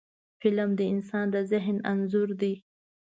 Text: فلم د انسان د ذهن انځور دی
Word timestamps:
فلم 0.41 0.69
د 0.79 0.81
انسان 0.93 1.25
د 1.33 1.35
ذهن 1.51 1.77
انځور 1.91 2.29
دی 2.41 2.53